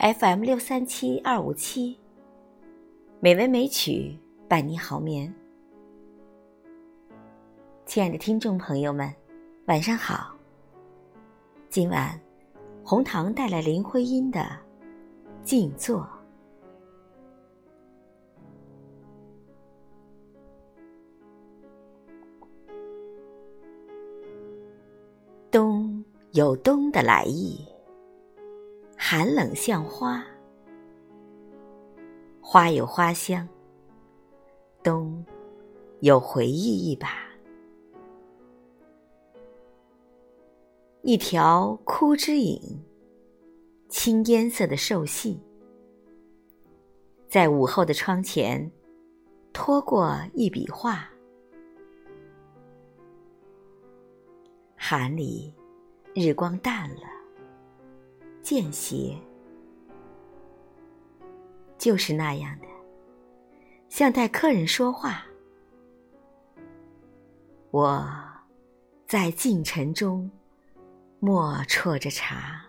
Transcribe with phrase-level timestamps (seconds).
[0.00, 1.98] FM 六三七二五七，
[3.20, 4.18] 美文美曲
[4.48, 5.30] 伴你好眠。
[7.84, 9.14] 亲爱的听众朋友们，
[9.66, 10.34] 晚上好。
[11.68, 12.18] 今晚，
[12.82, 14.40] 红糖带来林徽因的
[15.44, 16.00] 《静坐》。
[25.50, 27.62] 冬有冬的来意，
[29.12, 30.24] 寒冷像花，
[32.40, 33.48] 花有花香，
[34.84, 35.26] 冬
[35.98, 37.08] 有回忆一把。
[41.02, 42.62] 一条枯枝影，
[43.88, 45.42] 青烟色的瘦细，
[47.28, 48.70] 在午后的窗前
[49.52, 51.10] 拖过一笔画。
[54.76, 55.52] 寒里，
[56.14, 57.02] 日光淡了，
[58.50, 59.16] 见斜，
[61.78, 62.66] 就是那样的，
[63.88, 65.24] 像待客人说话。
[67.70, 68.04] 我
[69.06, 70.28] 在静沉中
[71.20, 72.66] 默啜着茶，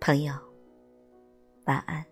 [0.00, 0.32] 朋友。
[1.66, 2.07] 晚安。